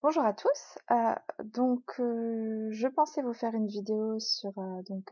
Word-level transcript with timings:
Bonjour 0.00 0.22
à 0.22 0.32
tous. 0.32 0.78
Euh, 0.92 1.14
donc, 1.42 1.82
euh, 1.98 2.68
je 2.70 2.86
pensais 2.86 3.20
vous 3.20 3.32
faire 3.32 3.54
une 3.54 3.66
vidéo 3.66 4.20
sur 4.20 4.56
euh, 4.56 4.82
donc 4.88 5.10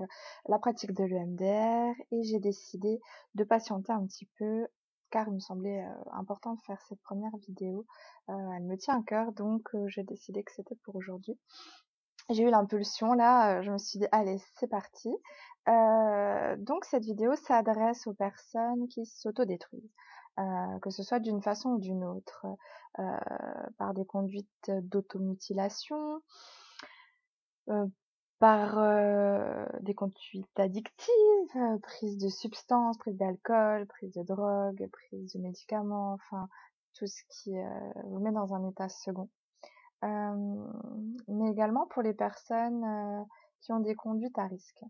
la 0.48 0.60
pratique 0.60 0.92
de 0.92 1.02
l'EMDR 1.02 1.92
et 2.12 2.22
j'ai 2.22 2.38
décidé 2.38 3.00
de 3.34 3.42
patienter 3.42 3.90
un 3.92 4.06
petit 4.06 4.28
peu 4.38 4.68
car 5.10 5.26
il 5.26 5.34
me 5.34 5.40
semblait 5.40 5.84
important 6.12 6.54
de 6.54 6.60
faire 6.60 6.80
cette 6.88 7.00
première 7.02 7.36
vidéo. 7.48 7.84
elle 8.28 8.62
me 8.62 8.76
tient 8.76 9.00
à 9.00 9.02
cœur 9.02 9.32
donc 9.32 9.68
j'ai 9.86 10.04
décidé 10.04 10.44
que 10.44 10.52
c'était 10.52 10.76
pour 10.84 10.94
aujourd'hui. 10.94 11.36
J'ai 12.30 12.44
eu 12.44 12.50
l'impulsion 12.50 13.12
là, 13.12 13.62
je 13.62 13.72
me 13.72 13.78
suis 13.78 13.98
dit 13.98 14.06
allez 14.12 14.38
c'est 14.54 14.68
parti. 14.68 15.10
donc 15.66 16.84
cette 16.84 17.04
vidéo 17.04 17.34
s'adresse 17.34 18.06
aux 18.06 18.14
personnes 18.14 18.86
qui 18.88 19.04
s'autodétruisent. 19.04 19.92
Euh, 20.38 20.78
que 20.80 20.90
ce 20.90 21.02
soit 21.02 21.18
d'une 21.18 21.40
façon 21.40 21.70
ou 21.70 21.78
d'une 21.78 22.04
autre, 22.04 22.46
euh, 22.98 23.18
par 23.78 23.94
des 23.94 24.04
conduites 24.04 24.70
d'automutilation, 24.82 26.20
euh, 27.70 27.86
par 28.38 28.76
des 29.80 29.94
conduites 29.94 30.60
addictives, 30.60 31.80
prise 31.82 32.18
de 32.18 32.28
substances, 32.28 32.98
prise 32.98 33.16
d'alcool, 33.16 33.86
prise 33.86 34.12
de 34.12 34.22
drogue, 34.22 34.86
prise 34.92 35.32
de 35.32 35.40
médicaments, 35.40 36.12
enfin 36.12 36.50
tout 36.92 37.06
ce 37.06 37.22
qui 37.30 37.54
vous 38.04 38.18
met 38.18 38.32
dans 38.32 38.52
un 38.52 38.68
état 38.68 38.90
second. 38.90 39.30
mais 40.02 41.50
également 41.50 41.86
pour 41.86 42.02
les 42.02 42.12
personnes 42.12 43.26
qui 43.62 43.72
ont 43.72 43.80
des 43.80 43.94
conduites 43.94 44.38
à 44.38 44.46
risque. 44.46 44.84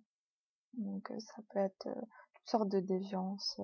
Donc 0.75 1.13
ça 1.21 1.41
peut 1.51 1.61
être 1.61 1.87
toutes 2.35 2.49
sortes 2.51 2.69
de 2.69 2.81
déviances, 2.81 3.61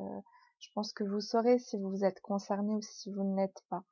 je 0.63 0.71
pense 0.75 0.93
que 0.93 1.03
vous 1.05 1.21
saurez 1.21 1.59
si 1.59 1.77
vous 1.77 2.05
êtes 2.05 2.21
concerné 2.21 2.75
ou 2.75 2.81
si 2.81 3.11
vous 3.11 3.25
ne 3.25 3.37
l'êtes 3.37 3.63
pas. 3.69 3.83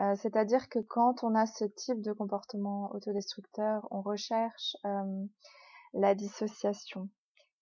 Euh, 0.00 0.14
c'est-à-dire 0.16 0.68
que 0.68 0.78
quand 0.78 1.24
on 1.24 1.34
a 1.34 1.46
ce 1.46 1.64
type 1.64 2.02
de 2.02 2.12
comportement 2.12 2.94
autodestructeur, 2.94 3.88
on 3.90 4.02
recherche 4.02 4.76
euh, 4.84 5.24
la 5.94 6.14
dissociation. 6.14 7.08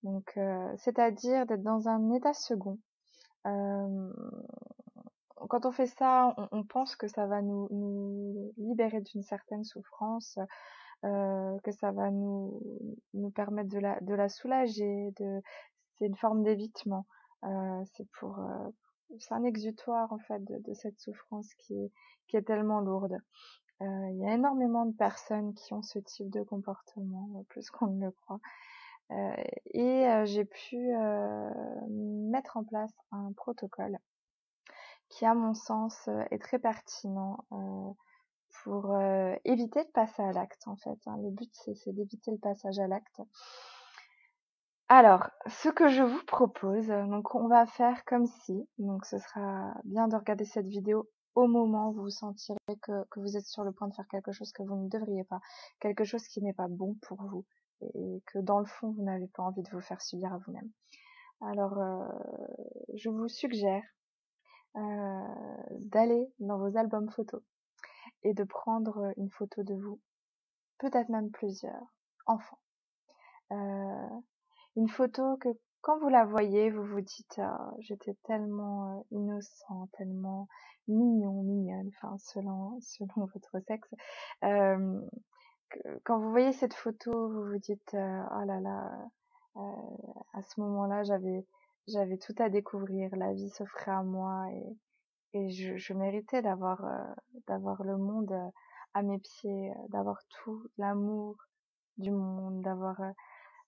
Donc, 0.02 0.32
euh, 0.36 0.74
c'est-à-dire 0.78 1.46
d'être 1.46 1.62
dans 1.62 1.88
un 1.88 2.12
état 2.12 2.34
second. 2.34 2.78
quand 3.44 4.10
on 5.64 5.72
fait 5.72 5.86
ça, 5.86 6.34
on, 6.50 6.64
pense 6.64 6.96
que 6.96 7.06
ça 7.06 7.26
va 7.26 7.40
nous, 7.40 7.68
nous 7.70 8.52
libérer 8.58 9.00
d'une 9.00 9.22
certaine 9.22 9.64
souffrance, 9.64 10.38
que 11.02 11.72
ça 11.72 11.92
va 11.92 12.10
nous, 12.10 12.60
nous 13.14 13.30
permettre 13.30 13.70
de 13.70 13.78
la, 13.78 14.00
de 14.00 14.14
la 14.14 14.28
soulager, 14.28 15.12
de, 15.18 15.40
c'est 15.98 16.06
une 16.06 16.16
forme 16.16 16.42
d'évitement. 16.42 17.06
Euh, 17.44 17.84
c'est 17.94 18.08
pour, 18.18 18.38
euh, 18.40 18.68
c'est 19.18 19.32
un 19.32 19.44
exutoire 19.44 20.12
en 20.12 20.18
fait 20.18 20.42
de, 20.44 20.58
de, 20.58 20.74
cette 20.74 20.98
souffrance 20.98 21.52
qui 21.54 21.74
est, 21.74 21.92
qui 22.26 22.36
est 22.36 22.42
tellement 22.42 22.80
lourde. 22.80 23.18
Euh, 23.80 24.10
il 24.10 24.18
y 24.18 24.26
a 24.26 24.34
énormément 24.34 24.86
de 24.86 24.96
personnes 24.96 25.54
qui 25.54 25.72
ont 25.72 25.82
ce 25.82 26.00
type 26.00 26.30
de 26.30 26.42
comportement, 26.42 27.44
plus 27.48 27.70
qu'on 27.70 27.88
ne 27.88 28.06
le 28.06 28.10
croit. 28.10 28.40
Euh, 29.10 29.32
et 29.66 30.06
j'ai 30.26 30.44
pu 30.44 30.76
mettre 31.88 32.58
en 32.58 32.64
place 32.64 32.92
un 33.10 33.32
protocole 33.32 33.98
qui, 35.08 35.24
à 35.24 35.32
mon 35.32 35.54
sens, 35.54 36.10
est 36.30 36.42
très 36.42 36.58
pertinent 36.58 37.46
pour 38.62 39.00
éviter 39.44 39.84
de 39.84 39.90
passer 39.94 40.22
à 40.22 40.32
l'acte. 40.32 40.66
En 40.66 40.76
fait, 40.76 40.98
hein. 41.06 41.16
le 41.22 41.30
but 41.30 41.50
c'est 41.54 41.92
d'éviter 41.92 42.32
le 42.32 42.38
passage 42.38 42.78
à 42.78 42.86
l'acte. 42.86 43.22
Alors, 44.90 45.28
ce 45.46 45.68
que 45.68 45.88
je 45.88 46.02
vous 46.02 46.24
propose, 46.24 46.86
donc 46.86 47.34
on 47.34 47.46
va 47.46 47.66
faire 47.66 48.06
comme 48.06 48.26
si, 48.26 48.66
donc 48.78 49.04
ce 49.04 49.18
sera 49.18 49.74
bien 49.84 50.08
de 50.08 50.16
regarder 50.16 50.46
cette 50.46 50.66
vidéo 50.66 51.10
au 51.34 51.46
moment 51.46 51.90
où 51.90 51.92
vous 51.92 52.08
sentirez 52.10 52.58
que, 52.80 53.20
vous 53.20 53.36
êtes 53.36 53.46
sur 53.46 53.64
le 53.64 53.72
point 53.72 53.88
de 53.88 53.94
faire 53.94 54.08
quelque 54.08 54.32
chose 54.32 54.50
que 54.50 54.62
vous 54.62 54.76
ne 54.76 54.88
devriez 54.88 55.24
pas, 55.24 55.40
quelque 55.78 56.04
chose 56.04 56.26
qui 56.26 56.40
n'est 56.42 56.54
pas 56.54 56.68
bon 56.68 56.94
pour 57.02 57.22
vous 57.22 57.44
et 57.82 58.22
que 58.26 58.38
dans 58.38 58.60
le 58.60 58.64
fond 58.64 58.92
vous 58.92 59.02
n'avez 59.02 59.28
pas 59.28 59.42
envie 59.42 59.62
de 59.62 59.70
vous 59.70 59.82
faire 59.82 60.00
subir 60.00 60.32
à 60.32 60.38
vous-même. 60.38 60.70
Alors, 61.42 61.78
euh, 61.78 62.08
je 62.94 63.10
vous 63.10 63.28
suggère 63.28 63.84
euh, 64.74 65.20
d'aller 65.80 66.32
dans 66.40 66.58
vos 66.58 66.78
albums 66.78 67.10
photos 67.10 67.42
et 68.22 68.32
de 68.32 68.42
prendre 68.42 69.12
une 69.18 69.30
photo 69.30 69.62
de 69.62 69.74
vous, 69.74 70.00
peut-être 70.78 71.10
même 71.10 71.30
plusieurs, 71.30 71.92
enfants. 72.26 72.58
Euh, 73.52 74.20
une 74.78 74.88
photo 74.88 75.36
que 75.38 75.48
quand 75.80 75.98
vous 75.98 76.08
la 76.08 76.24
voyez, 76.24 76.70
vous 76.70 76.84
vous 76.84 77.00
dites 77.00 77.38
ah, 77.38 77.72
j'étais 77.80 78.14
tellement 78.24 78.98
euh, 78.98 79.02
innocent, 79.10 79.88
tellement 79.92 80.48
mignon, 80.86 81.42
mignonne, 81.42 81.90
enfin 81.96 82.16
selon 82.18 82.78
selon 82.82 83.26
votre 83.34 83.58
sexe. 83.66 83.88
Euh, 84.44 85.00
quand 86.04 86.18
vous 86.18 86.30
voyez 86.30 86.52
cette 86.52 86.74
photo, 86.74 87.10
vous 87.28 87.44
vous 87.50 87.58
dites 87.58 87.94
euh, 87.94 88.22
oh 88.32 88.44
là 88.46 88.60
là, 88.60 88.90
à 90.34 90.42
ce 90.42 90.60
moment-là 90.60 91.02
j'avais 91.02 91.44
j'avais 91.88 92.18
tout 92.18 92.34
à 92.38 92.48
découvrir, 92.48 93.14
la 93.16 93.32
vie 93.32 93.50
s'offrait 93.50 93.90
à 93.90 94.02
moi 94.02 94.46
et 94.52 94.76
et 95.34 95.50
je, 95.50 95.76
je 95.76 95.92
méritais 95.92 96.40
d'avoir 96.42 96.84
d'avoir 97.48 97.82
le 97.82 97.96
monde 97.98 98.32
à 98.94 99.02
mes 99.02 99.18
pieds, 99.18 99.72
d'avoir 99.88 100.22
tout 100.28 100.62
l'amour 100.78 101.36
du 101.98 102.10
monde, 102.10 102.62
d'avoir 102.62 103.00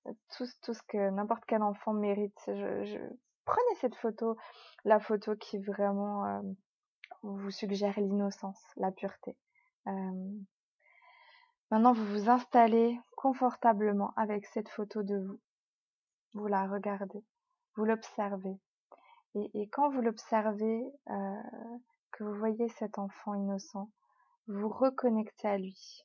tout, 0.04 0.46
ce 0.46 0.82
que 0.88 1.10
n'importe 1.10 1.44
quel 1.46 1.62
enfant 1.62 1.92
mérite. 1.92 2.38
Je, 2.46 2.84
je... 2.84 2.98
Prenez 3.44 3.74
cette 3.80 3.96
photo, 3.96 4.36
la 4.84 5.00
photo 5.00 5.34
qui 5.36 5.58
vraiment 5.58 6.24
euh, 6.26 6.40
vous 7.22 7.50
suggère 7.50 7.98
l'innocence, 7.98 8.60
la 8.76 8.92
pureté. 8.92 9.36
Euh... 9.86 10.38
Maintenant, 11.70 11.92
vous 11.92 12.04
vous 12.06 12.28
installez 12.28 12.98
confortablement 13.16 14.12
avec 14.16 14.44
cette 14.46 14.68
photo 14.68 15.02
de 15.02 15.18
vous. 15.18 15.38
Vous 16.34 16.46
la 16.46 16.66
regardez, 16.66 17.24
vous 17.76 17.84
l'observez. 17.84 18.58
Et, 19.36 19.50
et, 19.54 19.68
quand 19.68 19.88
vous 19.90 20.00
l'observez, 20.00 20.84
euh, 21.10 21.42
que 22.10 22.24
vous 22.24 22.34
voyez 22.34 22.68
cet 22.70 22.98
enfant 22.98 23.34
innocent, 23.34 23.88
vous 24.48 24.68
reconnectez 24.68 25.46
à 25.46 25.58
lui. 25.58 26.04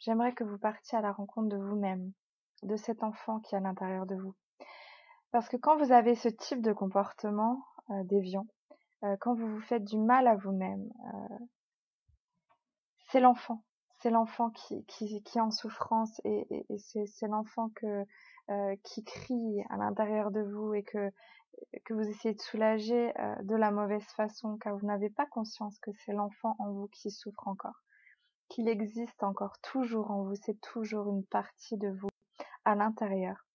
J'aimerais 0.00 0.32
que 0.32 0.44
vous 0.44 0.58
partiez 0.58 0.96
à 0.96 1.00
la 1.00 1.12
rencontre 1.12 1.48
de 1.48 1.56
vous-même, 1.56 2.12
de 2.62 2.76
cet 2.76 3.02
enfant 3.02 3.40
qui 3.40 3.54
est 3.54 3.58
à 3.58 3.60
l'intérieur 3.60 4.06
de 4.06 4.14
vous. 4.14 4.34
Parce 5.32 5.48
que 5.48 5.56
quand 5.56 5.76
vous 5.76 5.92
avez 5.92 6.14
ce 6.14 6.28
type 6.28 6.62
de 6.62 6.72
comportement 6.72 7.64
euh, 7.90 8.04
déviant, 8.04 8.46
euh, 9.04 9.16
quand 9.20 9.34
vous 9.34 9.46
vous 9.46 9.60
faites 9.60 9.84
du 9.84 9.98
mal 9.98 10.26
à 10.28 10.36
vous-même, 10.36 10.88
euh, 11.14 11.36
c'est 13.10 13.20
l'enfant. 13.20 13.62
C'est 14.00 14.10
l'enfant 14.10 14.50
qui, 14.50 14.86
est 14.96 15.40
en 15.40 15.50
souffrance 15.50 16.20
et, 16.24 16.46
c'est 16.78 17.26
l'enfant 17.26 17.68
qui 18.84 19.04
crie 19.04 19.60
à 19.70 19.76
l'intérieur 19.76 20.30
de 20.30 20.40
vous 20.40 20.72
et 20.74 20.84
que 20.84 21.10
que 21.84 21.94
vous 21.94 22.08
essayez 22.08 22.32
de 22.32 22.40
soulager 22.40 23.12
de 23.42 23.56
la 23.56 23.72
mauvaise 23.72 24.04
façon 24.04 24.56
car 24.58 24.76
vous 24.76 24.86
n'avez 24.86 25.10
pas 25.10 25.26
conscience 25.26 25.80
que 25.80 25.90
c'est 26.04 26.12
l'enfant 26.12 26.54
en 26.60 26.70
vous 26.70 26.86
qui 26.92 27.10
souffre 27.10 27.48
encore 27.48 27.82
qu'il 28.48 28.68
existe 28.68 29.22
encore 29.22 29.58
toujours 29.60 30.10
en 30.10 30.24
vous, 30.24 30.34
c'est 30.34 30.60
toujours 30.60 31.08
une 31.08 31.24
partie 31.24 31.76
de 31.76 31.88
vous 31.88 32.08
à 32.64 32.74
l'intérieur 32.74 33.46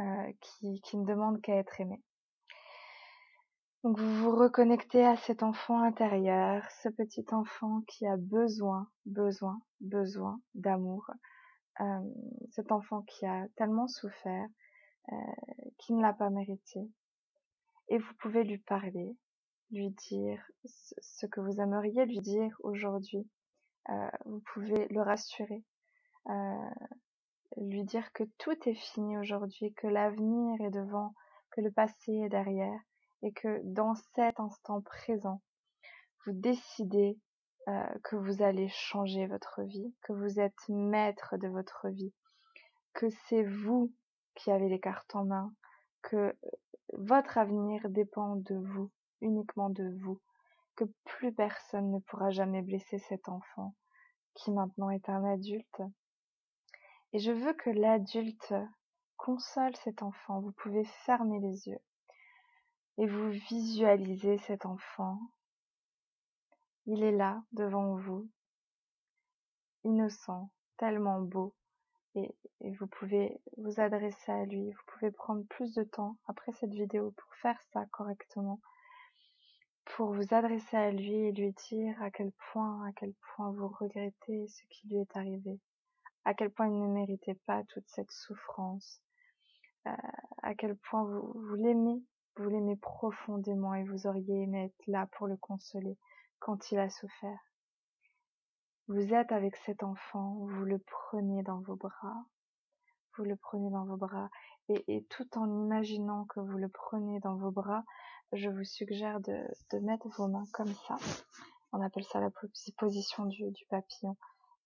euh, 0.00 0.32
qui, 0.40 0.80
qui 0.82 0.96
ne 0.96 1.06
demande 1.06 1.40
qu'à 1.40 1.56
être 1.56 1.80
aimé. 1.80 2.02
Donc 3.86 3.98
vous 3.98 4.16
vous 4.16 4.36
reconnectez 4.36 5.06
à 5.06 5.16
cet 5.16 5.42
enfant 5.44 5.80
intérieur, 5.80 6.68
ce 6.82 6.88
petit 6.88 7.24
enfant 7.30 7.82
qui 7.86 8.04
a 8.06 8.16
besoin, 8.16 8.90
besoin, 9.04 9.60
besoin 9.80 10.40
d'amour, 10.54 11.08
euh, 11.80 12.00
cet 12.50 12.72
enfant 12.72 13.02
qui 13.02 13.26
a 13.26 13.46
tellement 13.54 13.86
souffert, 13.86 14.48
euh, 15.12 15.16
qui 15.78 15.92
ne 15.94 16.02
l'a 16.02 16.12
pas 16.12 16.30
mérité. 16.30 16.80
Et 17.88 17.98
vous 17.98 18.12
pouvez 18.18 18.42
lui 18.42 18.58
parler, 18.58 19.16
lui 19.70 19.90
dire 19.90 20.42
ce 20.64 21.26
que 21.26 21.40
vous 21.40 21.60
aimeriez 21.60 22.06
lui 22.06 22.20
dire 22.20 22.56
aujourd'hui, 22.64 23.28
vous 24.24 24.40
pouvez 24.52 24.88
le 24.88 25.00
rassurer, 25.00 25.64
euh, 26.28 26.70
lui 27.56 27.84
dire 27.84 28.12
que 28.12 28.24
tout 28.38 28.56
est 28.68 28.74
fini 28.74 29.16
aujourd'hui, 29.16 29.72
que 29.74 29.86
l'avenir 29.86 30.60
est 30.60 30.70
devant, 30.70 31.14
que 31.50 31.60
le 31.60 31.70
passé 31.70 32.12
est 32.12 32.28
derrière, 32.28 32.80
et 33.22 33.32
que 33.32 33.60
dans 33.64 33.94
cet 34.14 34.40
instant 34.40 34.80
présent, 34.80 35.40
vous 36.24 36.32
décidez 36.32 37.18
euh, 37.68 37.86
que 38.04 38.16
vous 38.16 38.42
allez 38.42 38.68
changer 38.68 39.26
votre 39.26 39.62
vie, 39.62 39.94
que 40.02 40.12
vous 40.12 40.40
êtes 40.40 40.68
maître 40.68 41.36
de 41.36 41.48
votre 41.48 41.88
vie, 41.88 42.12
que 42.92 43.08
c'est 43.28 43.44
vous 43.44 43.92
qui 44.34 44.50
avez 44.50 44.68
les 44.68 44.80
cartes 44.80 45.14
en 45.14 45.24
main, 45.24 45.54
que 46.02 46.36
votre 46.92 47.38
avenir 47.38 47.88
dépend 47.88 48.36
de 48.36 48.56
vous, 48.56 48.90
uniquement 49.20 49.70
de 49.70 49.88
vous, 50.00 50.20
que 50.76 50.84
plus 51.04 51.32
personne 51.32 51.90
ne 51.90 51.98
pourra 51.98 52.30
jamais 52.30 52.62
blesser 52.62 52.98
cet 52.98 53.28
enfant 53.28 53.74
qui 54.34 54.50
maintenant 54.50 54.90
est 54.90 55.08
un 55.08 55.24
adulte. 55.24 55.82
Et 57.12 57.18
je 57.18 57.32
veux 57.32 57.54
que 57.54 57.70
l'adulte 57.70 58.54
console 59.16 59.74
cet 59.76 60.02
enfant. 60.02 60.40
Vous 60.40 60.52
pouvez 60.52 60.84
fermer 60.84 61.40
les 61.40 61.68
yeux 61.68 61.80
et 62.98 63.06
vous 63.06 63.30
visualisez 63.30 64.38
cet 64.38 64.66
enfant 64.66 65.18
Il 66.86 67.02
est 67.02 67.12
là, 67.12 67.42
devant 67.52 67.96
vous, 67.96 68.28
innocent, 69.84 70.50
tellement 70.78 71.20
beau, 71.20 71.54
et, 72.14 72.34
vous 72.78 72.86
pouvez 72.86 73.38
vous 73.58 73.80
adresser 73.80 74.32
à 74.32 74.44
lui. 74.46 74.72
Vous 74.72 74.82
pouvez 74.86 75.10
prendre 75.10 75.44
plus 75.48 75.74
de 75.74 75.84
temps 75.84 76.16
après 76.26 76.52
cette 76.52 76.72
vidéo 76.72 77.12
pour 77.16 77.34
faire 77.36 77.60
ça 77.72 77.84
correctement, 77.92 78.60
pour 79.86 80.12
vous 80.12 80.34
adresser 80.34 80.76
à 80.76 80.90
lui 80.90 81.14
et 81.14 81.32
lui 81.32 81.52
dire 81.70 82.00
à 82.02 82.10
quel 82.10 82.32
point, 82.52 82.86
à 82.86 82.92
quel 82.92 83.14
point 83.14 83.52
vous 83.52 83.68
regrettez 83.68 84.46
ce 84.48 84.62
qui 84.68 84.88
lui 84.88 84.98
est 84.98 85.16
arrivé, 85.16 85.58
à 86.24 86.34
quel 86.34 86.50
point 86.50 86.68
il 86.68 86.78
ne 86.78 86.92
méritait 86.92 87.38
pas 87.46 87.62
toute 87.64 87.88
cette 87.88 88.10
souffrance, 88.10 89.00
euh, 89.86 89.92
à 90.42 90.54
quel 90.54 90.76
point 90.76 91.04
vous, 91.04 91.32
vous 91.34 91.54
l'aimez, 91.54 92.02
vous 92.36 92.48
l'aimez 92.48 92.76
profondément 92.76 93.74
et 93.74 93.84
vous 93.84 94.06
auriez 94.06 94.42
aimé 94.42 94.64
être 94.66 94.86
là 94.86 95.06
pour 95.12 95.28
le 95.28 95.36
consoler 95.36 95.96
quand 96.40 96.70
il 96.72 96.78
a 96.78 96.90
souffert. 96.90 97.38
Vous 98.88 99.14
êtes 99.14 99.32
avec 99.32 99.56
cet 99.56 99.82
enfant, 99.82 100.34
vous 100.40 100.64
le 100.64 100.78
prenez 100.78 101.42
dans 101.42 101.60
vos 101.60 101.76
bras, 101.76 102.24
vous 103.16 103.24
le 103.24 103.36
prenez 103.36 103.70
dans 103.70 103.84
vos 103.84 103.96
bras, 103.96 104.30
et, 104.68 105.06
tout 105.10 105.38
en 105.38 105.46
imaginant 105.46 106.24
que 106.24 106.40
vous 106.40 106.58
le 106.58 106.68
prenez 106.68 107.20
dans 107.20 107.36
vos 107.36 107.50
bras, 107.50 107.84
je 108.32 108.48
vous 108.48 108.64
suggère 108.64 109.20
de, 109.20 109.78
mettre 109.80 110.08
vos 110.16 110.28
mains 110.28 110.46
comme 110.52 110.74
ça. 110.88 110.96
On 111.72 111.80
appelle 111.80 112.04
ça 112.04 112.20
la 112.20 112.30
position 112.78 113.26
du, 113.26 113.52
papillon 113.68 114.16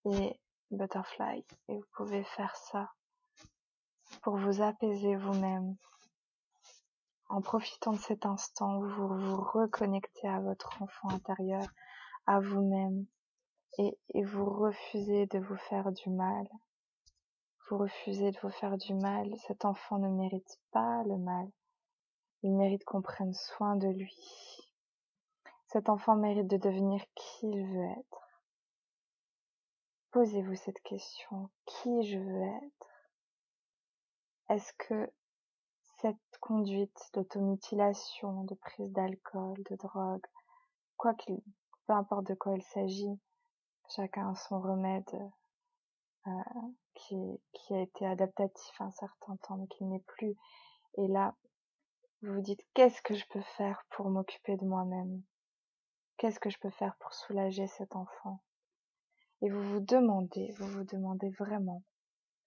et 0.05 0.39
butterfly. 0.71 1.45
Et 1.67 1.77
vous 1.77 1.85
pouvez 1.95 2.23
faire 2.23 2.55
ça 2.55 2.91
pour 4.23 4.37
vous 4.37 4.61
apaiser 4.61 5.15
vous-même, 5.15 5.75
en 7.29 7.41
profitant 7.41 7.93
de 7.93 7.99
cet 7.99 8.25
instant 8.25 8.77
où 8.77 8.89
vous 8.89 9.07
vous 9.07 9.41
reconnectez 9.41 10.27
à 10.27 10.39
votre 10.39 10.81
enfant 10.81 11.09
intérieur, 11.09 11.65
à 12.25 12.39
vous-même, 12.39 13.05
et, 13.77 14.23
vous 14.23 14.45
refusez 14.45 15.27
de 15.27 15.39
vous 15.39 15.57
faire 15.57 15.91
du 15.91 16.09
mal. 16.09 16.47
Vous 17.71 17.77
refusez 17.77 18.31
de 18.31 18.39
vous 18.43 18.49
faire 18.49 18.75
du 18.75 18.93
mal. 18.93 19.33
Cet 19.47 19.63
enfant 19.63 19.97
ne 19.97 20.09
mérite 20.09 20.59
pas 20.71 21.03
le 21.05 21.17
mal. 21.17 21.49
Il 22.43 22.51
mérite 22.51 22.83
qu'on 22.83 23.01
prenne 23.01 23.33
soin 23.33 23.77
de 23.77 23.87
lui. 23.87 24.67
Cet 25.67 25.87
enfant 25.87 26.17
mérite 26.17 26.47
de 26.47 26.57
devenir 26.57 27.01
qui 27.15 27.47
il 27.47 27.65
veut 27.65 27.91
être. 27.97 28.27
Posez-vous 30.11 30.55
cette 30.55 30.81
question. 30.81 31.49
Qui 31.65 32.03
je 32.11 32.17
veux 32.17 32.43
être? 32.43 32.89
Est-ce 34.49 34.73
que 34.73 35.09
cette 36.01 36.17
conduite 36.41 37.09
d'automutilation, 37.13 38.43
de 38.43 38.55
prise 38.55 38.91
d'alcool, 38.91 39.63
de 39.69 39.77
drogue, 39.77 40.27
quoi 40.97 41.13
qu'il, 41.13 41.39
peu 41.87 41.93
importe 41.93 42.27
de 42.27 42.33
quoi 42.33 42.53
il 42.53 42.63
s'agit, 42.63 43.17
chacun 43.87 44.29
a 44.29 44.35
son 44.35 44.59
remède 44.59 45.31
euh, 46.27 46.31
qui, 46.95 47.73
a 47.73 47.81
été 47.81 48.05
adaptatif 48.05 48.81
un 48.81 48.91
certain 48.91 49.35
temps 49.37 49.57
mais 49.57 49.67
qui 49.67 49.85
n'est 49.85 50.03
plus. 50.07 50.35
Et 50.97 51.07
là, 51.07 51.35
vous 52.21 52.33
vous 52.33 52.41
dites 52.41 52.65
qu'est-ce 52.73 53.01
que 53.01 53.15
je 53.15 53.25
peux 53.29 53.41
faire 53.57 53.85
pour 53.91 54.09
m'occuper 54.09 54.57
de 54.57 54.65
moi-même? 54.65 55.21
Qu'est-ce 56.17 56.39
que 56.39 56.49
je 56.49 56.59
peux 56.59 56.69
faire 56.69 56.95
pour 56.97 57.13
soulager 57.13 57.67
cet 57.67 57.95
enfant? 57.95 58.41
Et 59.41 59.49
vous 59.49 59.63
vous 59.63 59.79
demandez, 59.79 60.53
vous 60.59 60.67
vous 60.67 60.83
demandez 60.83 61.29
vraiment, 61.31 61.81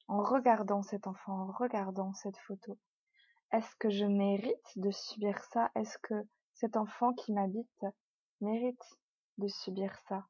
en 0.07 0.23
regardant 0.23 0.83
cet 0.83 1.07
enfant, 1.07 1.49
en 1.49 1.53
regardant 1.53 2.13
cette 2.13 2.37
photo, 2.39 2.79
est-ce 3.53 3.75
que 3.77 3.91
je 3.91 4.05
mérite 4.05 4.73
de 4.77 4.91
subir 4.91 5.43
ça? 5.53 5.71
Est-ce 5.75 5.99
que 5.99 6.15
cet 6.53 6.77
enfant 6.77 7.13
qui 7.15 7.33
m'habite 7.33 7.87
mérite 8.41 8.99
de 9.39 9.49
subir 9.49 9.97
ça? 10.09 10.27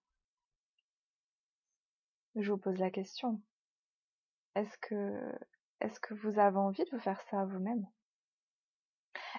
Je 2.36 2.50
vous 2.50 2.58
pose 2.58 2.78
la 2.78 2.90
question. 2.90 3.40
Est-ce 4.54 4.78
que, 4.78 6.14
vous 6.14 6.38
avez 6.38 6.56
envie 6.56 6.84
de 6.84 6.90
vous 6.90 7.00
faire 7.00 7.20
ça 7.30 7.40
à 7.40 7.44
vous-même? 7.44 7.86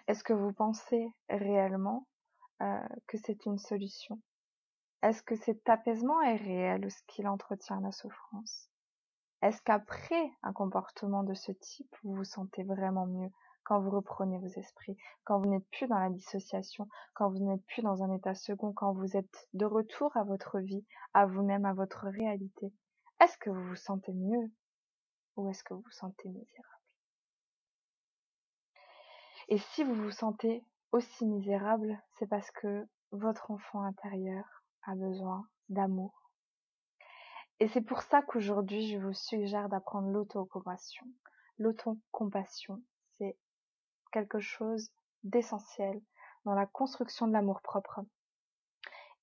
Est-ce 0.08 0.24
que 0.24 0.34
vous 0.34 0.52
pensez 0.52 1.08
réellement 1.30 2.08
euh, 2.62 2.88
que 3.08 3.18
c'est 3.18 3.46
une 3.46 3.58
solution? 3.58 4.22
Est-ce 5.02 5.24
que 5.24 5.36
cet 5.36 5.68
apaisement 5.70 6.22
est 6.22 6.36
réel 6.36 6.86
ou 6.86 6.90
ce 6.90 7.02
qu'il 7.08 7.28
entretient 7.28 7.80
la 7.82 7.92
souffrance? 7.92 8.70
Est-ce 9.42 9.62
qu'après 9.62 10.32
un 10.44 10.54
comportement 10.54 11.24
de 11.24 11.34
ce 11.34 11.52
type, 11.52 11.96
vous 12.04 12.16
vous 12.16 12.24
sentez 12.24 12.64
vraiment 12.64 13.06
mieux 13.06 13.30
quand 13.64 13.80
vous 13.80 13.90
reprenez 13.90 14.38
vos 14.38 14.60
esprits, 14.60 14.98
quand 15.24 15.40
vous 15.40 15.50
n'êtes 15.50 15.68
plus 15.72 15.88
dans 15.88 16.00
la 16.00 16.10
dissociation, 16.10 16.88
quand 17.14 17.30
vous 17.30 17.40
n'êtes 17.40 17.66
plus 17.66 17.82
dans 17.82 18.04
un 18.04 18.12
état 18.12 18.36
second, 18.36 18.74
quand 18.74 18.94
vous 18.94 19.18
êtes 19.18 19.48
de 19.54 19.66
retour 19.66 20.16
à 20.18 20.24
votre 20.24 20.60
vie, 20.60 20.86
à 21.14 21.26
vous-même, 21.26 21.66
à 21.66 21.74
votre 21.74 22.08
réalité? 22.08 22.74
Est-ce 23.22 23.38
que 23.38 23.50
vous 23.50 23.64
vous 23.64 23.76
sentez 23.76 24.14
mieux? 24.14 24.52
Ou 25.36 25.50
est-ce 25.50 25.64
que 25.64 25.74
vous 25.74 25.82
vous 25.82 25.92
sentez 25.92 26.30
misérable? 26.30 26.82
Et 29.48 29.58
si 29.58 29.84
vous 29.84 29.96
vous 29.96 30.12
sentez 30.12 30.64
aussi 30.92 31.26
misérable, 31.26 32.02
c'est 32.18 32.28
parce 32.28 32.50
que 32.52 32.88
votre 33.12 33.52
enfant 33.52 33.82
intérieur 33.84 34.46
a 34.84 34.96
besoin 34.96 35.48
d'amour. 35.70 36.32
Et 37.60 37.68
c'est 37.68 37.82
pour 37.82 38.02
ça 38.02 38.22
qu'aujourd'hui, 38.22 38.90
je 38.90 38.98
vous 38.98 39.14
suggère 39.14 39.70
d'apprendre 39.70 40.10
l'autocompassion. 40.10 41.06
L'autocompassion, 41.58 42.82
c'est 43.18 43.38
quelque 44.12 44.40
chose 44.40 44.92
d'essentiel 45.24 46.02
dans 46.44 46.54
la 46.54 46.66
construction 46.66 47.28
de 47.28 47.34
l'amour 47.34 47.62
propre. 47.62 48.02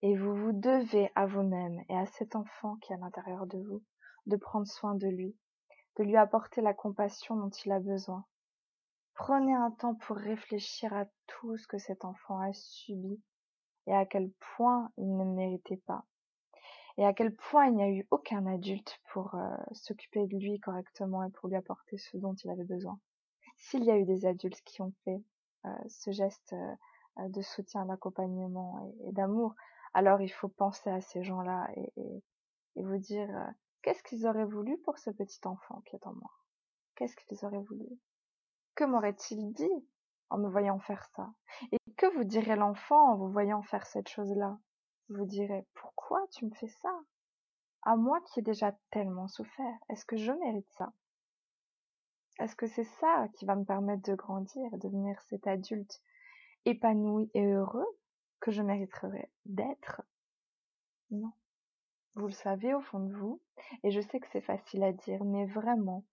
Et 0.03 0.17
vous 0.17 0.35
vous 0.35 0.53
devez 0.53 1.11
à 1.15 1.27
vous-même 1.27 1.83
et 1.89 1.97
à 1.97 2.07
cet 2.07 2.35
enfant 2.35 2.77
qui 2.77 2.93
est 2.93 2.97
à 2.97 2.99
l'intérieur 2.99 3.47
de 3.47 3.59
vous 3.59 3.83
de 4.27 4.37
prendre 4.37 4.67
soin 4.67 4.95
de 4.95 5.09
lui, 5.09 5.37
de 5.97 6.05
lui 6.05 6.17
apporter 6.17 6.61
la 6.61 6.75
compassion 6.75 7.37
dont 7.37 7.51
il 7.51 7.73
a 7.73 7.81
besoin. 7.81 8.25
Prenez 9.15 9.55
un 9.55 9.71
temps 9.71 9.95
pour 9.95 10.17
réfléchir 10.17 10.93
à 10.95 11.05
tout 11.27 11.57
ce 11.57 11.67
que 11.67 11.79
cet 11.79 12.05
enfant 12.05 12.41
a 12.41 12.53
subi 12.53 13.21
et 13.87 13.95
à 13.95 14.07
quel 14.07 14.31
point 14.57 14.91
il 14.97 15.17
ne 15.17 15.25
méritait 15.25 15.83
pas. 15.87 16.05
Et 16.99 17.07
à 17.07 17.13
quel 17.13 17.35
point 17.35 17.67
il 17.67 17.75
n'y 17.75 17.83
a 17.83 17.91
eu 17.91 18.07
aucun 18.11 18.47
adulte 18.47 19.01
pour 19.13 19.35
euh, 19.35 19.57
s'occuper 19.73 20.27
de 20.27 20.37
lui 20.37 20.61
correctement 20.61 21.25
et 21.25 21.31
pour 21.31 21.49
lui 21.49 21.57
apporter 21.57 21.97
ce 21.97 22.17
dont 22.17 22.35
il 22.35 22.51
avait 22.51 22.65
besoin. 22.65 22.99
S'il 23.57 23.85
y 23.85 23.91
a 23.91 23.97
eu 23.97 24.05
des 24.05 24.27
adultes 24.27 24.61
qui 24.65 24.83
ont 24.83 24.93
fait 25.05 25.23
euh, 25.65 25.71
ce 25.89 26.11
geste 26.11 26.53
euh, 26.53 27.29
de 27.29 27.41
soutien, 27.43 27.87
d'accompagnement 27.87 28.93
et 29.07 29.13
d'amour, 29.13 29.55
alors 29.95 30.21
il 30.21 30.31
faut 30.31 30.49
penser 30.49 30.91
à 30.91 31.01
ces 31.01 31.23
gens-là 31.23 31.69
et, 31.77 32.23
vous 32.77 32.99
dire 32.99 33.29
qu'est-ce 33.83 34.03
qu'ils 34.03 34.27
auraient 34.27 34.45
voulu 34.45 34.79
pour 34.79 34.99
ce 34.99 35.11
petit 35.11 35.41
enfant 35.45 35.83
qui 35.87 35.97
est 35.97 36.07
en 36.07 36.15
moi 36.15 36.31
Qu'est-ce 36.95 37.17
qu'ils 37.17 37.45
auraient 37.45 37.63
voulu? 37.63 37.89
Que 38.75 38.85
m'aurait-il 38.85 39.53
dit 39.53 39.87
en 40.31 40.39
me 40.39 40.49
voyant 40.49 40.79
faire 40.79 41.05
ça? 41.17 41.33
Et 41.73 41.79
que 41.97 42.07
vous 42.15 42.25
dirait 42.25 42.57
l'enfant 42.57 43.13
en 43.13 43.17
vous 43.17 43.31
voyant 43.31 43.63
faire 43.63 43.87
cette 43.87 44.09
chose-là? 44.09 44.59
Vous 45.09 45.27
direz 45.27 45.67
pourquoi 45.75 46.27
tu 46.33 46.47
me 46.47 46.55
fais 46.55 46.69
ça? 46.69 46.93
À 47.83 47.97
moi 47.97 48.21
qui 48.21 48.41
ai 48.41 48.43
déjà 48.43 48.73
tellement 48.91 49.29
souffert, 49.29 49.79
est-ce 49.89 50.05
que 50.05 50.17
je 50.17 50.33
mérite 50.33 50.71
ça? 50.71 50.93
Est-ce 52.39 52.57
que 52.57 52.67
c'est 52.67 52.85
ça 52.85 53.29
qui 53.35 53.45
va 53.45 53.57
me 53.57 53.65
permettre 53.65 54.03
de 54.03 54.15
grandir, 54.15 54.71
de 54.73 54.79
devenir 54.79 55.21
cet 55.23 55.47
adulte 55.47 56.01
épanoui 56.65 57.31
et 57.35 57.45
heureux 57.45 57.87
que 58.41 58.51
je 58.51 58.63
mériterais 58.63 59.31
d'être? 59.45 60.03
Non. 61.11 61.33
Vous 62.15 62.27
le 62.27 62.33
savez 62.33 62.75
au 62.75 62.81
fond 62.81 63.01
de 63.01 63.15
vous, 63.15 63.41
et 63.83 63.91
je 63.91 64.01
sais 64.01 64.21
que 64.21 64.27
c'est 64.33 64.43
facile 64.43 64.83
à 64.85 64.93
dire, 64.93 65.25
mais 65.25 65.47
vraiment, 65.47 66.05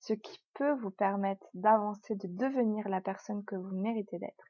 ce 0.00 0.12
qui 0.12 0.40
peut 0.54 0.74
vous 0.74 0.90
permettre 0.90 1.46
d'avancer, 1.54 2.14
de 2.14 2.28
devenir 2.28 2.88
la 2.88 3.00
personne 3.00 3.44
que 3.44 3.56
vous 3.56 3.74
méritez 3.74 4.18
d'être. 4.18 4.44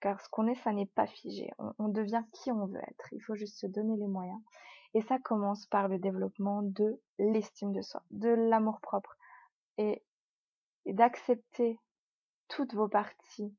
Car 0.00 0.20
ce 0.20 0.28
qu'on 0.28 0.48
est, 0.48 0.56
ça 0.56 0.72
n'est 0.72 0.86
pas 0.86 1.06
figé. 1.06 1.50
On, 1.78 1.88
devient 1.88 2.24
qui 2.32 2.50
on 2.50 2.66
veut 2.66 2.80
être. 2.80 3.08
Il 3.12 3.20
faut 3.20 3.36
juste 3.36 3.58
se 3.58 3.66
donner 3.66 3.96
les 3.96 4.08
moyens. 4.08 4.40
Et 4.94 5.00
ça 5.00 5.18
commence 5.18 5.66
par 5.66 5.88
le 5.88 5.98
développement 5.98 6.62
de 6.62 7.00
l'estime 7.18 7.72
de 7.72 7.80
soi, 7.80 8.02
de 8.10 8.28
l'amour 8.28 8.80
propre. 8.80 9.16
Et, 9.78 10.02
et 10.84 10.92
d'accepter 10.92 11.78
toutes 12.48 12.74
vos 12.74 12.88
parties, 12.88 13.54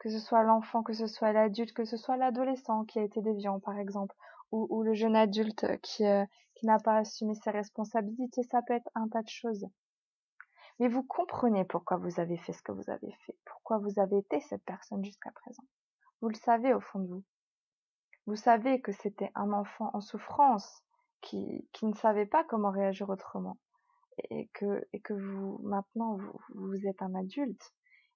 que 0.00 0.08
ce 0.08 0.18
soit 0.18 0.42
l'enfant, 0.42 0.82
que 0.82 0.94
ce 0.94 1.06
soit 1.06 1.32
l'adulte, 1.32 1.74
que 1.74 1.84
ce 1.84 1.98
soit 1.98 2.16
l'adolescent 2.16 2.84
qui 2.86 2.98
a 2.98 3.02
été 3.02 3.20
déviant 3.20 3.60
par 3.60 3.78
exemple, 3.78 4.16
ou, 4.50 4.82
le 4.82 4.94
jeune 4.94 5.14
adulte 5.14 5.64
qui, 5.80 6.04
euh, 6.04 6.24
qui 6.54 6.66
n'a 6.66 6.80
pas 6.80 6.96
assumé 6.96 7.34
ses 7.34 7.50
responsabilités, 7.50 8.42
ça 8.42 8.62
peut 8.62 8.74
être 8.74 8.90
un 8.96 9.06
tas 9.06 9.22
de 9.22 9.28
choses. 9.28 9.68
Mais 10.80 10.88
vous 10.88 11.04
comprenez 11.04 11.64
pourquoi 11.64 11.98
vous 11.98 12.18
avez 12.18 12.36
fait 12.38 12.52
ce 12.52 12.62
que 12.62 12.72
vous 12.72 12.90
avez 12.90 13.12
fait, 13.26 13.36
pourquoi 13.44 13.78
vous 13.78 14.00
avez 14.00 14.18
été 14.18 14.40
cette 14.40 14.64
personne 14.64 15.04
jusqu'à 15.04 15.30
présent. 15.30 15.62
Vous 16.20 16.28
le 16.28 16.34
savez 16.34 16.74
au 16.74 16.80
fond 16.80 16.98
de 16.98 17.06
vous. 17.06 17.24
Vous 18.26 18.36
savez 18.36 18.80
que 18.80 18.92
c'était 18.92 19.30
un 19.34 19.52
enfant 19.52 19.90
en 19.92 20.00
souffrance 20.00 20.82
qui, 21.20 21.68
qui 21.72 21.86
ne 21.86 21.94
savait 21.94 22.26
pas 22.26 22.42
comment 22.42 22.70
réagir 22.70 23.08
autrement. 23.08 23.58
Et 24.30 24.48
que, 24.54 24.86
et 24.92 25.00
que 25.00 25.14
vous, 25.14 25.60
maintenant, 25.62 26.16
vous, 26.16 26.40
vous 26.54 26.86
êtes 26.86 27.02
un 27.02 27.14
adulte 27.14 27.72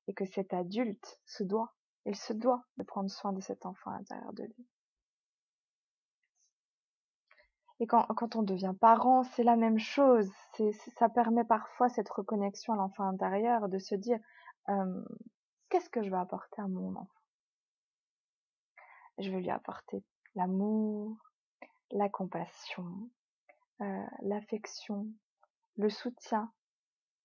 et 0.08 0.14
que 0.14 0.24
cet 0.24 0.52
adulte 0.52 1.20
se 1.24 1.42
doit, 1.42 1.74
il 2.06 2.16
se 2.16 2.32
doit 2.32 2.64
de 2.76 2.84
prendre 2.84 3.10
soin 3.10 3.32
de 3.32 3.40
cet 3.40 3.66
enfant 3.66 3.90
à 3.90 3.98
l'intérieur 3.98 4.32
de 4.32 4.44
lui. 4.44 4.66
Et 7.80 7.86
quand, 7.86 8.36
on 8.36 8.42
devient 8.42 8.74
parent, 8.80 9.24
c'est 9.24 9.42
la 9.42 9.56
même 9.56 9.78
chose. 9.78 10.30
Ça 10.96 11.08
permet 11.08 11.44
parfois 11.44 11.88
cette 11.88 12.08
reconnexion 12.08 12.72
à 12.72 12.76
l'enfant 12.76 13.04
intérieur 13.04 13.68
de 13.68 13.78
se 13.78 13.94
dire 13.94 14.18
qu'est-ce 15.68 15.90
que 15.90 16.02
je 16.02 16.10
vais 16.10 16.16
apporter 16.16 16.62
à 16.62 16.68
mon 16.68 16.94
enfant? 16.94 17.08
Je 19.18 19.30
vais 19.30 19.40
lui 19.40 19.50
apporter 19.50 20.04
l'amour, 20.34 21.16
la 21.90 22.08
compassion, 22.08 23.10
euh, 23.80 24.06
l'affection, 24.22 25.06
le 25.76 25.88
soutien. 25.88 26.52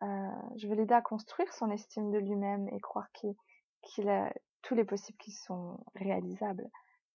Euh, 0.04 0.32
je 0.58 0.68
vais 0.68 0.76
l'aider 0.76 0.94
à 0.94 1.02
construire 1.02 1.52
son 1.54 1.70
estime 1.72 2.12
de 2.12 2.18
lui-même 2.18 2.68
et 2.70 2.80
croire 2.80 3.08
qu'il, 3.14 4.10
a 4.10 4.34
tous 4.62 4.76
les 4.76 4.86
possibles 4.86 5.18
qui 5.18 5.32
sont 5.32 5.80
réalisables. 5.96 6.70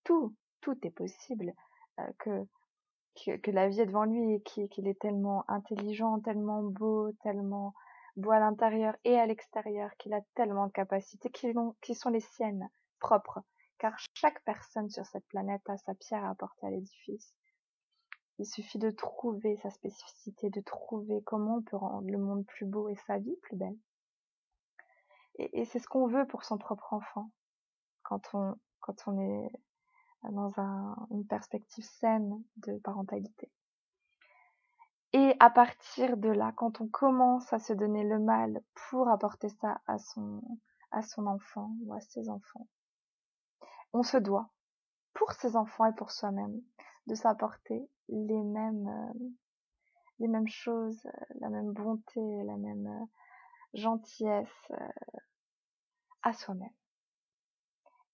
Tout, 0.05 0.35
tout 0.61 0.77
est 0.87 0.91
possible. 0.91 1.53
Euh, 2.01 2.11
que 2.19 2.47
que, 3.15 3.51
la 3.51 3.69
vie 3.69 3.81
est 3.81 3.87
devant 3.87 4.05
lui 4.05 4.35
et 4.35 4.69
qu'il 4.69 4.89
est 4.89 5.01
tellement 5.01 5.45
intelligent, 5.49 6.21
tellement 6.21 6.63
beau, 6.63 7.13
tellement 7.23 7.75
beau 8.17 8.31
à 8.31 8.41
l'intérieur 8.41 8.97
et 9.05 9.19
à 9.19 9.27
l'extérieur, 9.27 9.91
qu'il 9.99 10.13
a 10.15 10.21
tellement 10.35 10.67
de 10.67 10.73
capacités 10.73 11.31
qui, 11.31 11.95
sont 11.95 12.11
les 12.11 12.21
siennes, 12.21 12.69
propres, 13.01 13.41
car 13.79 13.95
chaque 14.15 14.43
personne 14.45 14.91
sur 14.91 15.07
cette 15.07 15.27
planète 15.29 15.63
a 15.69 15.77
sa 15.77 15.95
pierre 15.95 16.25
à 16.25 16.31
apporter 16.31 16.67
à 16.67 16.71
l'édifice. 16.71 17.35
Il 18.39 18.47
suffit 18.47 18.79
de 18.79 18.91
trouver 18.91 19.57
sa 19.59 19.71
spécificité, 19.71 20.51
de 20.51 20.61
trouver 20.61 21.23
comment 21.23 21.57
on 21.57 21.63
peut 21.63 21.77
rendre 21.77 22.11
le 22.11 22.19
monde 22.19 22.45
plus 22.47 22.67
beau 22.67 22.89
et 22.89 22.97
sa 23.07 23.19
vie 23.19 23.37
plus 23.43 23.57
belle. 23.57 23.79
Et, 25.37 25.65
c'est 25.65 25.79
ce 25.79 25.89
qu'on 25.89 26.07
veut 26.07 26.27
pour 26.27 26.45
son 26.45 26.59
propre 26.59 26.93
enfant. 26.93 27.31
Quand 28.03 28.23
on, 28.35 28.57
quand 28.81 28.97
on 29.07 29.19
est 29.19 29.51
dans 30.31 30.53
une 31.11 31.27
perspective 31.27 31.85
saine 31.85 32.43
de 32.57 32.79
parentalité. 32.79 33.51
Et 35.13 35.37
à 35.39 35.51
partir 35.51 36.17
de 36.17 36.29
là, 36.29 36.53
quand 36.57 36.81
on 36.81 36.89
commence 36.89 37.53
à 37.53 37.59
se 37.59 37.73
donner 37.73 38.05
le 38.05 38.19
mal 38.19 38.63
pour 38.75 39.09
apporter 39.09 39.49
ça 39.49 39.81
à 39.87 39.99
son, 39.99 40.43
à 40.91 41.03
son 41.03 41.27
enfant 41.27 41.71
ou 41.85 41.95
à 41.95 42.01
ses 42.01 42.29
enfants, 42.29 42.67
on 43.93 44.03
se 44.03 44.17
doit, 44.17 44.51
pour 45.13 45.33
ses 45.33 45.57
enfants 45.57 45.85
et 45.85 45.95
pour 45.95 46.11
soi-même, 46.11 46.61
de 47.07 47.15
s'apporter 47.15 47.89
les 48.09 48.43
mêmes, 48.43 48.89
euh, 48.89 49.29
les 50.19 50.29
mêmes 50.29 50.49
choses, 50.49 51.07
la 51.41 51.49
même 51.49 51.73
bonté, 51.73 52.21
la 52.45 52.57
même 52.57 52.87
euh, 52.87 53.07
gentillesse 53.75 54.71
euh, 54.71 54.89
à 56.23 56.33
soi-même. 56.33 56.73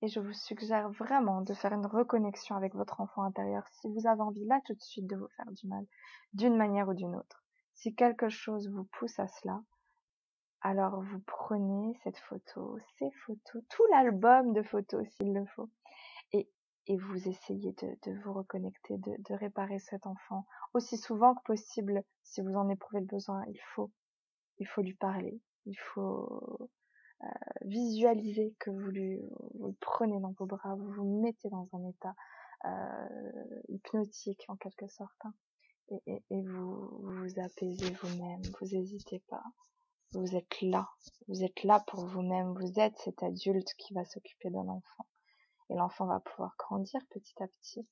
Et 0.03 0.09
je 0.09 0.21
vous 0.21 0.33
suggère 0.33 0.91
vraiment 0.91 1.43
de 1.43 1.53
faire 1.53 1.75
une 1.75 1.87
reconnexion 1.87 2.57
avec 2.57 2.75
votre 2.75 3.01
enfant 3.01 3.23
intérieur 3.23 3.67
si 3.69 3.89
vous 3.89 4.07
avez 4.07 4.23
envie 4.23 4.47
là 4.47 4.61
tout 4.65 4.75
de 4.75 4.81
suite 4.81 5.07
de 5.07 5.17
vous 5.17 5.29
faire 5.37 5.51
du 5.53 5.67
mal, 5.67 5.85
d'une 6.33 6.57
manière 6.57 6.89
ou 6.89 6.95
d'une 6.95 7.15
autre. 7.15 7.45
Si 7.75 7.95
quelque 7.95 8.31
chose 8.31 8.71
vous 8.71 8.85
pousse 8.99 9.19
à 9.19 9.29
cela, 9.29 9.63
alors 10.63 11.03
vous 11.03 11.21
prenez 11.21 11.99
cette 12.03 12.19
photo, 12.19 12.79
ces 12.99 13.11
photos, 13.27 13.63
tout 13.69 13.85
l'album 13.91 14.53
de 14.53 14.63
photos 14.63 15.07
s'il 15.17 15.35
le 15.35 15.45
faut, 15.55 15.71
et, 16.87 16.97
vous 16.97 17.29
essayez 17.29 17.73
de, 17.73 17.99
de 18.03 18.19
vous 18.23 18.33
reconnecter, 18.33 18.99
de, 18.99 19.13
de 19.19 19.35
réparer 19.35 19.79
cet 19.79 20.07
enfant 20.07 20.47
aussi 20.75 20.97
souvent 20.97 21.35
que 21.35 21.43
possible. 21.45 22.03
Si 22.23 22.41
vous 22.41 22.55
en 22.55 22.69
éprouvez 22.69 23.01
le 23.01 23.07
besoin, 23.07 23.45
il 23.49 23.61
faut, 23.75 23.91
il 24.59 24.67
faut 24.67 24.83
lui 24.83 24.95
parler, 24.95 25.41
il 25.67 25.77
faut 25.77 26.71
euh, 27.23 27.27
visualisez 27.63 28.55
que 28.59 28.71
vous, 28.71 28.91
lui, 28.91 29.21
vous 29.55 29.69
le 29.69 29.77
prenez 29.81 30.19
dans 30.21 30.33
vos 30.33 30.47
bras, 30.47 30.75
vous 30.75 30.91
vous 30.93 31.21
mettez 31.21 31.51
dans 31.51 31.69
un 31.73 31.89
état 31.89 32.15
euh, 32.65 33.61
hypnotique 33.69 34.45
en 34.49 34.57
quelque 34.57 34.89
sorte, 34.89 35.25
hein, 35.25 35.35
et, 35.91 36.03
et, 36.07 36.23
et, 36.31 36.43
vous 36.43 36.89
vous 37.03 37.41
apaisez 37.41 37.91
vous-même, 38.03 38.41
vous 38.59 38.67
n'hésitez 38.67 39.19
pas, 39.29 39.43
vous 40.13 40.35
êtes 40.35 40.63
là, 40.63 40.89
vous 41.29 41.45
êtes 41.45 41.63
là 41.63 41.85
pour 41.87 42.07
vous-même, 42.07 42.55
vous 42.55 42.81
êtes 42.81 42.97
cet 42.99 43.23
adulte 43.23 43.75
qui 43.77 43.93
va 43.93 44.05
s'occuper 44.05 44.51
d'un 44.51 44.69
enfant, 44.69 45.07
et 45.71 45.75
l'enfant 45.75 46.07
va 46.07 46.21
pouvoir 46.21 46.55
grandir 46.59 47.01
petit 47.11 47.43
à 47.43 47.47
petit. 47.47 47.87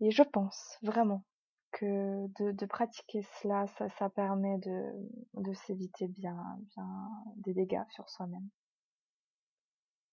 Et 0.00 0.10
je 0.10 0.22
pense 0.22 0.78
vraiment 0.82 1.24
que 1.72 2.26
de, 2.52 2.66
pratiquer 2.66 3.22
cela, 3.40 3.66
ça, 3.66 4.10
permet 4.10 4.58
de, 4.58 5.52
s'éviter 5.54 6.06
bien, 6.08 6.36
bien 6.74 7.08
des 7.36 7.54
dégâts 7.54 7.88
sur 7.90 8.08
soi-même. 8.10 8.48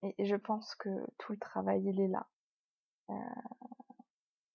Et, 0.03 0.25
je 0.25 0.35
pense 0.35 0.75
que 0.75 0.89
tout 1.17 1.33
le 1.33 1.39
travail, 1.39 1.83
il 1.85 1.99
est 1.99 2.07
là, 2.07 2.27
euh, 3.09 3.13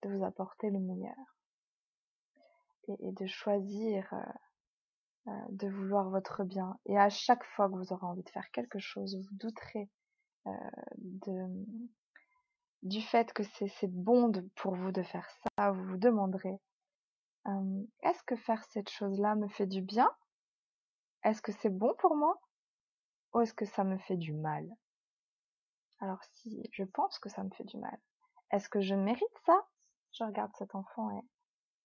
de 0.02 0.08
vous 0.10 0.24
apporter 0.24 0.70
le 0.70 0.80
meilleur 0.80 1.16
et, 2.88 3.12
de 3.12 3.26
choisir 3.26 4.12
euh, 4.12 5.30
euh, 5.30 5.46
de 5.50 5.68
vouloir 5.68 6.08
votre 6.10 6.44
bien. 6.44 6.78
Et 6.86 6.98
à 6.98 7.10
chaque 7.10 7.44
fois 7.44 7.68
que 7.68 7.74
vous 7.74 7.92
aurez 7.92 8.06
envie 8.06 8.22
de 8.22 8.30
faire 8.30 8.50
quelque 8.50 8.78
chose, 8.78 9.16
vous 9.16 9.36
douterez 9.36 9.90
de, 10.46 11.64
du 12.82 13.00
fait 13.00 13.32
que 13.32 13.42
c'est 13.42 13.88
bon 13.88 14.32
pour 14.56 14.74
vous 14.74 14.92
de 14.92 15.02
faire 15.02 15.28
ça, 15.30 15.70
vous 15.70 15.84
vous 15.84 15.98
demanderez 15.98 16.58
est-ce 18.02 18.22
que 18.22 18.36
faire 18.36 18.62
cette 18.64 18.88
chose-là 18.88 19.34
me 19.34 19.48
fait 19.48 19.66
du 19.66 19.82
bien? 19.82 20.10
Est-ce 21.24 21.42
que 21.42 21.52
c'est 21.52 21.70
bon 21.70 21.94
pour 21.98 22.16
moi? 22.16 22.40
Ou 23.34 23.40
est-ce 23.40 23.54
que 23.54 23.66
ça 23.66 23.84
me 23.84 23.98
fait 23.98 24.16
du 24.16 24.32
mal? 24.32 24.68
Alors 26.00 26.22
si 26.22 26.68
je 26.72 26.84
pense 26.84 27.18
que 27.18 27.28
ça 27.28 27.42
me 27.42 27.50
fait 27.50 27.64
du 27.64 27.76
mal, 27.78 27.98
est-ce 28.50 28.68
que 28.68 28.80
je 28.80 28.94
mérite 28.94 29.38
ça? 29.46 29.66
Je 30.12 30.24
regarde 30.24 30.52
cet 30.56 30.74
enfant 30.74 31.10
et 31.10 31.22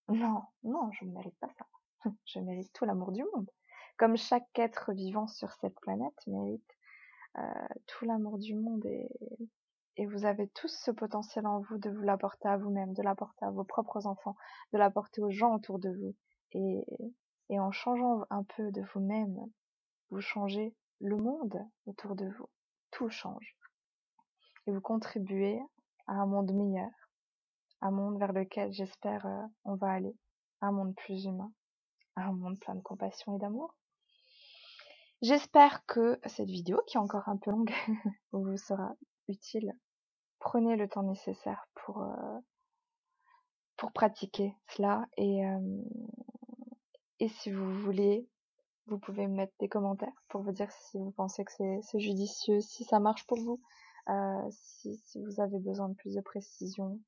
non, 0.08 0.42
non, 0.62 0.90
je 0.92 1.04
ne 1.04 1.12
mérite 1.12 1.38
pas 1.38 1.50
ça. 1.58 1.66
Je 2.24 2.40
mérite 2.40 2.72
tout 2.72 2.84
l'amour 2.84 3.12
du 3.12 3.22
monde. 3.22 3.50
Comme 3.98 4.16
chaque 4.16 4.58
être 4.58 4.92
vivant 4.92 5.26
sur 5.26 5.52
cette 5.52 5.78
planète 5.80 6.26
mérite 6.26 6.64
euh, 6.72 6.79
tout 7.86 8.04
l'amour 8.04 8.38
du 8.38 8.54
monde 8.54 8.84
et 8.86 9.08
et 10.00 10.06
vous 10.06 10.24
avez 10.24 10.48
tous 10.48 10.74
ce 10.82 10.90
potentiel 10.90 11.46
en 11.46 11.60
vous 11.60 11.76
de 11.76 11.90
vous 11.90 12.00
l'apporter 12.02 12.48
à 12.48 12.56
vous-même, 12.56 12.94
de 12.94 13.02
l'apporter 13.02 13.44
à 13.44 13.50
vos 13.50 13.64
propres 13.64 14.06
enfants, 14.06 14.34
de 14.72 14.78
l'apporter 14.78 15.20
aux 15.20 15.30
gens 15.30 15.54
autour 15.54 15.78
de 15.78 15.90
vous. 15.90 16.16
Et, 16.52 16.86
et 17.50 17.60
en 17.60 17.70
changeant 17.70 18.24
un 18.30 18.44
peu 18.44 18.70
de 18.72 18.82
vous-même, 18.94 19.36
vous 20.08 20.22
changez 20.22 20.74
le 21.00 21.16
monde 21.16 21.58
autour 21.84 22.14
de 22.16 22.26
vous. 22.38 22.48
Tout 22.90 23.10
change. 23.10 23.54
Et 24.66 24.72
vous 24.72 24.80
contribuez 24.80 25.60
à 26.06 26.14
un 26.14 26.26
monde 26.26 26.52
meilleur, 26.52 26.90
un 27.82 27.90
monde 27.90 28.18
vers 28.18 28.32
lequel 28.32 28.72
j'espère 28.72 29.26
euh, 29.26 29.46
on 29.64 29.74
va 29.74 29.90
aller, 29.92 30.16
un 30.62 30.72
monde 30.72 30.94
plus 30.94 31.26
humain, 31.26 31.52
un 32.16 32.32
monde 32.32 32.58
plein 32.58 32.74
de 32.74 32.80
compassion 32.80 33.36
et 33.36 33.38
d'amour. 33.38 33.74
J'espère 35.22 35.84
que 35.86 36.18
cette 36.26 36.48
vidéo, 36.48 36.80
qui 36.86 36.96
est 36.96 37.00
encore 37.00 37.28
un 37.28 37.36
peu 37.36 37.50
longue, 37.50 37.72
vous 38.32 38.56
sera 38.56 38.94
utile 39.28 39.74
prenez 40.40 40.74
le 40.74 40.88
temps 40.88 41.04
nécessaire 41.04 41.68
pour, 41.74 42.02
euh, 42.02 42.38
pour 43.76 43.92
pratiquer 43.92 44.56
cela. 44.66 45.06
Et, 45.16 45.46
euh, 45.46 45.82
et 47.20 47.28
si 47.28 47.52
vous 47.52 47.72
voulez, 47.82 48.26
vous 48.86 48.98
pouvez 48.98 49.28
mettre 49.28 49.52
des 49.60 49.68
commentaires 49.68 50.24
pour 50.28 50.42
vous 50.42 50.52
dire 50.52 50.72
si 50.72 50.98
vous 50.98 51.12
pensez 51.12 51.44
que 51.44 51.52
c'est 51.52 52.00
judicieux, 52.00 52.60
si 52.60 52.84
ça 52.84 52.98
marche 52.98 53.24
pour 53.26 53.38
vous, 53.38 53.60
euh, 54.08 54.48
si, 54.50 54.96
si, 54.96 55.22
vous 55.22 55.40
avez 55.40 55.60
besoin 55.60 55.90
de 55.90 55.94
plus 55.94 56.14
de 56.14 56.20
précision. 56.20 56.98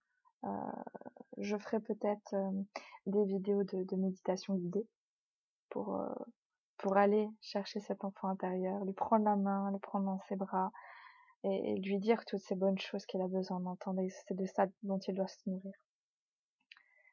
je 1.39 1.57
ferai 1.57 1.81
peut-être 1.81 2.35
des 3.07 3.25
vidéos 3.25 3.65
de, 3.65 3.85
de, 3.85 3.97
méditation 3.97 4.55
guidée 4.55 4.87
pour, 5.71 5.99
pour 6.83 6.97
aller 6.97 7.31
chercher 7.41 7.81
cet 7.81 8.05
enfant 8.05 8.29
intérieur, 8.29 8.85
lui 8.85 8.93
prendre 8.93 9.25
la 9.25 9.37
main, 9.37 9.71
le 9.71 9.79
prendre 9.79 10.05
dans 10.05 10.19
ses 10.29 10.37
bras, 10.37 10.73
et, 11.45 11.77
lui 11.77 11.99
dire 11.99 12.25
toutes 12.25 12.41
ces 12.41 12.57
bonnes 12.57 12.79
choses 12.79 13.07
qu'il 13.07 13.21
a 13.23 13.29
besoin 13.29 13.61
d'entendre 13.61 14.03
c'est 14.27 14.35
de 14.35 14.47
ça 14.47 14.67
dont 14.83 14.99
il 14.99 15.15
doit 15.15 15.29
se 15.29 15.49
nourrir. 15.49 15.73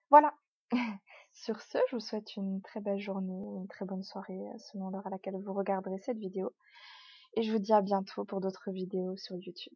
Voilà. 0.10 0.34
Sur 1.34 1.62
ce, 1.62 1.78
je 1.90 1.96
vous 1.96 2.02
souhaite 2.02 2.36
une 2.36 2.62
très 2.62 2.82
belle 2.82 3.00
journée, 3.00 3.58
une 3.58 3.68
très 3.68 3.86
bonne 3.86 4.04
soirée 4.04 4.42
selon 4.58 4.90
l'heure 4.90 5.06
à 5.06 5.12
laquelle 5.12 5.38
vous 5.38 5.54
regarderez 5.54 6.00
cette 6.00 6.18
vidéo. 6.18 6.52
Et 7.36 7.44
je 7.44 7.52
vous 7.52 7.60
dis 7.60 7.74
à 7.74 7.82
bientôt 7.82 8.26
pour 8.26 8.42
d'autres 8.42 8.72
vidéos 8.72 9.16
sur 9.18 9.36
YouTube. 9.36 9.74